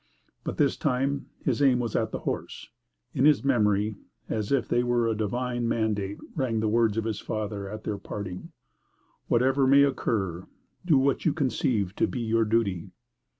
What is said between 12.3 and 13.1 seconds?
duty."